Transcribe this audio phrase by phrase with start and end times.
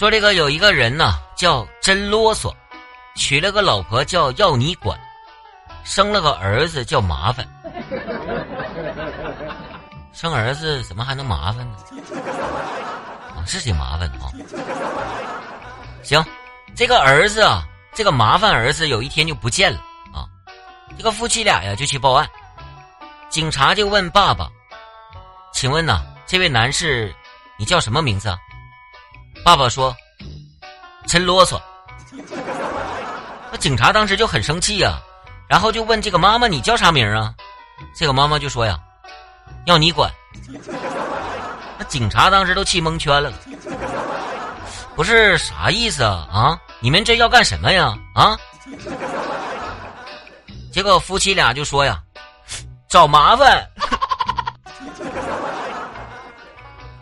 [0.00, 2.50] 说这个有一个人呢，叫真啰嗦，
[3.16, 4.98] 娶了个老婆叫要你管，
[5.84, 7.46] 生了个儿子叫麻烦。
[10.14, 11.76] 生儿子怎么还能麻烦呢？
[13.36, 14.32] 啊，是挺麻烦的啊。
[16.02, 16.24] 行，
[16.74, 19.78] 这个儿子啊，这个麻烦儿子有一天就不见了
[20.14, 20.24] 啊。
[20.96, 22.26] 这个夫妻俩呀就去报案，
[23.28, 24.48] 警察就问爸爸
[25.52, 27.14] ：“请问呐，这位男士，
[27.58, 28.38] 你叫什么名字啊？”
[29.44, 29.96] 爸爸说
[31.06, 31.60] ：“真啰嗦。”
[33.50, 35.00] 那警察当时就很生气呀，
[35.48, 37.34] 然后就问这个妈妈：“你叫啥名啊？”
[37.96, 38.78] 这个妈妈就说：“呀，
[39.64, 40.10] 要你管。”
[41.78, 43.32] 那警察当时都气蒙圈了，
[44.94, 46.28] 不是啥意思啊？
[46.30, 47.96] 啊，你们这要干什么呀？
[48.14, 48.36] 啊？
[50.70, 52.00] 结果夫妻俩就说呀
[52.88, 53.66] ：“找麻烦。”